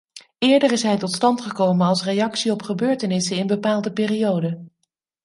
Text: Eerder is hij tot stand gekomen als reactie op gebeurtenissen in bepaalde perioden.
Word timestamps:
Eerder 0.37 0.71
is 0.71 0.83
hij 0.83 0.97
tot 0.97 1.13
stand 1.15 1.41
gekomen 1.41 1.87
als 1.87 2.03
reactie 2.03 2.51
op 2.51 2.61
gebeurtenissen 2.61 3.37
in 3.37 3.47
bepaalde 3.47 3.91
perioden. 3.93 4.71